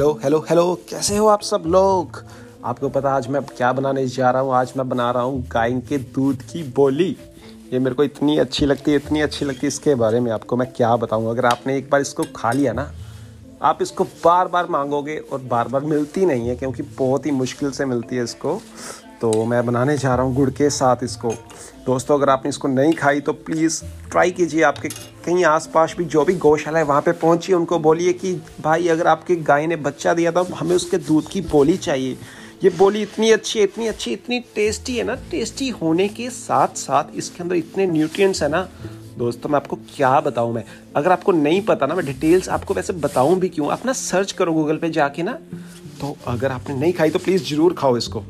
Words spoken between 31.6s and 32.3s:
चाहिए।